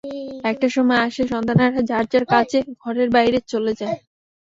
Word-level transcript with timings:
একটা 0.43 0.67
সময় 0.75 1.01
আসে, 1.07 1.23
সন্তানেরা 1.31 1.81
যার 1.89 2.05
যার 2.11 2.25
কাজে 2.33 2.59
ঘরের 2.83 3.09
বাইরে 3.15 3.39
চলে 3.51 3.71
যায়। 3.79 3.97